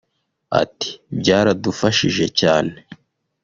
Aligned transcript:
Ati 0.61 0.89
“Baradufashije 1.25 2.25
cyane 2.39 2.73